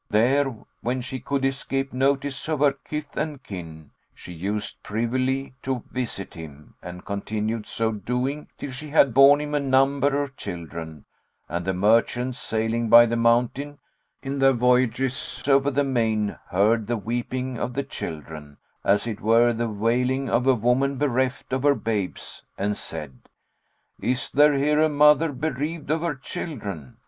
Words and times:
There, 0.09 0.55
when 0.79 1.01
she 1.01 1.19
could 1.19 1.45
escape 1.45 1.93
notice 1.93 2.49
of 2.49 2.59
her 2.61 2.71
kith 2.73 3.15
and 3.15 3.43
kin, 3.43 3.91
she 4.15 4.33
used 4.33 4.81
privily 4.81 5.53
to 5.61 5.83
visit 5.91 6.33
him, 6.33 6.73
and 6.81 7.05
continued 7.05 7.67
so 7.67 7.91
doing 7.91 8.47
till 8.57 8.71
she 8.71 8.89
had 8.89 9.13
borne 9.13 9.39
him 9.39 9.53
a 9.53 9.59
number 9.59 10.23
of 10.23 10.35
children; 10.35 11.05
and 11.47 11.63
the 11.65 11.75
merchants, 11.75 12.39
sailing 12.39 12.89
by 12.89 13.05
the 13.05 13.15
mountain, 13.15 13.77
in 14.23 14.39
their 14.39 14.53
voyages 14.53 15.43
over 15.47 15.69
the 15.69 15.83
main, 15.83 16.35
heard 16.49 16.87
the 16.87 16.97
weeping 16.97 17.59
of 17.59 17.75
the 17.75 17.83
children, 17.83 18.57
as 18.83 19.05
it 19.05 19.21
were 19.21 19.53
the 19.53 19.69
wailing 19.69 20.27
of 20.31 20.47
a 20.47 20.55
woman 20.55 20.97
bereft 20.97 21.53
of 21.53 21.61
her 21.61 21.75
babes, 21.75 22.41
and 22.57 22.75
said, 22.75 23.19
'Is 24.01 24.31
there 24.31 24.55
here 24.55 24.81
a 24.81 24.89
mother 24.89 25.31
bereaved 25.31 25.91
of 25.91 26.01
her 26.01 26.15
children?' 26.15 26.97